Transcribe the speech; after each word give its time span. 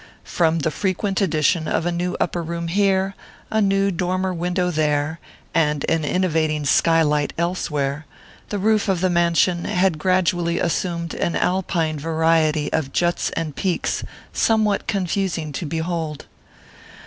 From 0.25 0.57
the 0.57 0.71
frequent 0.71 1.21
addition 1.21 1.67
of 1.67 1.85
a 1.85 1.91
1* 1.91 1.99
10 1.99 2.07
ORPHEUS 2.07 2.09
C. 2.09 2.09
KERR 2.09 2.11
PAPERS. 2.11 2.19
new 2.19 2.25
upper 2.25 2.41
room 2.41 2.67
here, 2.69 3.15
a 3.51 3.61
new 3.61 3.91
dormer 3.91 4.33
window 4.33 4.71
there, 4.71 5.19
and 5.53 5.85
an 5.87 6.03
innovating 6.03 6.65
skylight 6.65 7.33
elsewhere, 7.37 8.07
the 8.49 8.57
roof 8.57 8.89
of 8.89 9.01
the 9.01 9.11
mansion 9.11 9.65
had 9.65 9.99
gradually 9.99 10.57
assumed 10.57 11.13
an 11.13 11.35
Alpine 11.35 11.99
variety 11.99 12.73
of 12.73 12.91
juts 12.91 13.29
and 13.37 13.55
peaks 13.55 14.03
somewhat 14.33 14.87
confusing 14.87 15.51
to 15.51 15.67
behold. 15.67 16.25